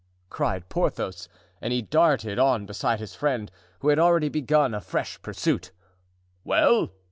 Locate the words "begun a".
4.29-4.81